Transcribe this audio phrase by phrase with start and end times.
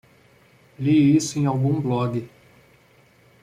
[0.79, 2.27] Li isso em algum blog